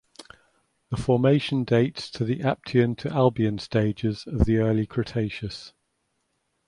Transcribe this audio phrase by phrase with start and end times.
[0.89, 5.73] The formation dates to the Aptian to Albian stages of the Early Cretaceous.